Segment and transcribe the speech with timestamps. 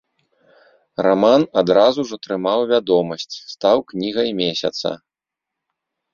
[1.07, 4.87] Раман адразу ж атрымаў вядомасць, стаў кнігай месяца.